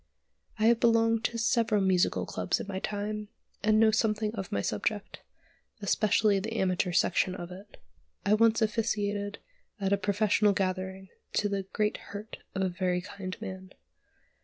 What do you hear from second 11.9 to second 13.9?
hurt of a very kind man.